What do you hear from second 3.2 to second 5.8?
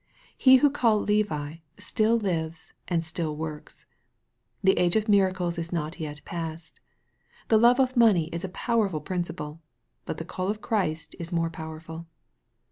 works. The age of miracles is